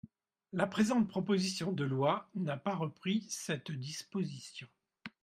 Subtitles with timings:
[0.51, 4.65] La présente proposition de loi n’a pas repris cette disposition.